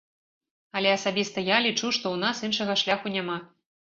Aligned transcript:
Але 0.79 0.93
асабіста 0.93 1.43
я 1.49 1.57
лічу, 1.67 1.91
што 1.97 2.05
ў 2.13 2.17
нас 2.25 2.37
іншага 2.47 2.79
шляху 2.85 3.15
няма. 3.17 3.37